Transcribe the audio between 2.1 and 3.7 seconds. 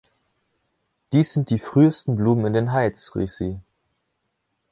Blumen in den Heights“, rief sie.